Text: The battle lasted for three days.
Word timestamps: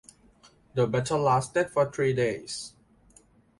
The 0.73 0.87
battle 0.87 1.19
lasted 1.19 1.69
for 1.69 1.91
three 1.91 2.11
days. 2.13 2.73